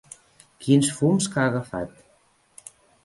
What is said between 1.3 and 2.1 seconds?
que ha agafat.